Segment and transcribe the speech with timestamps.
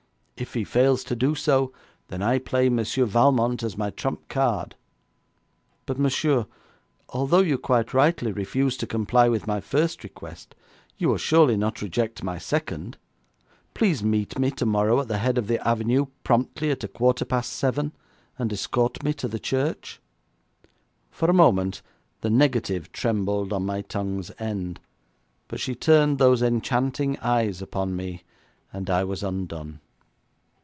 [0.43, 1.71] 'If he fails to do so,
[2.07, 4.73] then I play Monsieur Valmont as my trump card.
[5.85, 6.47] But, monsieur,
[7.09, 10.55] although you quite rightly refuse to comply with my first request,
[10.97, 12.97] you will surely not reject my second.
[13.75, 17.53] Please meet me tomorrow at the head of the avenue, promptly at a quarter past
[17.53, 17.91] seven,
[18.39, 20.01] and escort me to the church.'
[21.11, 21.83] For a moment
[22.21, 24.79] the negative trembled on my tongue's end,
[25.47, 28.23] but she turned those enchanting eyes upon me,
[28.73, 29.81] and I was undone.